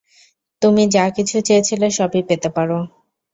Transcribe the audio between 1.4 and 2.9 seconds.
চেয়েছিলে সবই পেতে পারো।